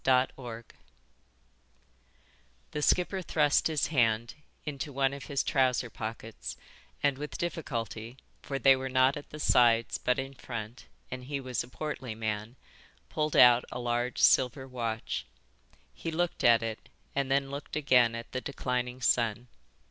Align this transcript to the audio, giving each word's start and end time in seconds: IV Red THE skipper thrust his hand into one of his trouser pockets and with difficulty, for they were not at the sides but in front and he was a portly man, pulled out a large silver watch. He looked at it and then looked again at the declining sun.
IV 0.03 0.29
Red 0.35 0.63
THE 2.71 2.81
skipper 2.81 3.21
thrust 3.21 3.67
his 3.67 3.85
hand 3.93 4.33
into 4.65 4.91
one 4.91 5.13
of 5.13 5.25
his 5.25 5.43
trouser 5.43 5.91
pockets 5.91 6.57
and 7.03 7.19
with 7.19 7.37
difficulty, 7.37 8.17
for 8.41 8.57
they 8.57 8.75
were 8.75 8.89
not 8.89 9.15
at 9.15 9.29
the 9.29 9.39
sides 9.39 9.99
but 9.99 10.17
in 10.17 10.33
front 10.33 10.87
and 11.11 11.25
he 11.25 11.39
was 11.39 11.63
a 11.63 11.67
portly 11.67 12.15
man, 12.15 12.55
pulled 13.09 13.35
out 13.35 13.63
a 13.71 13.77
large 13.77 14.17
silver 14.17 14.67
watch. 14.67 15.23
He 15.93 16.09
looked 16.09 16.43
at 16.43 16.63
it 16.63 16.89
and 17.13 17.29
then 17.29 17.51
looked 17.51 17.75
again 17.75 18.15
at 18.15 18.31
the 18.31 18.41
declining 18.41 19.01
sun. 19.01 19.49